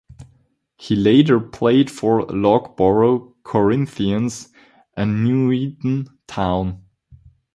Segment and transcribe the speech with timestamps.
[0.77, 4.49] He later played for Loughborough Corinthians
[4.97, 6.85] and Nuneaton Town.